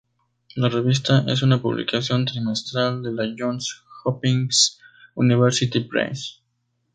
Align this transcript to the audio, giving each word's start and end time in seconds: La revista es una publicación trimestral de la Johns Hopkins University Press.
La 0.55 0.67
revista 0.67 1.25
es 1.27 1.43
una 1.43 1.61
publicación 1.61 2.25
trimestral 2.25 3.03
de 3.03 3.11
la 3.11 3.35
Johns 3.37 3.83
Hopkins 4.03 4.79
University 5.13 5.81
Press. 5.81 6.41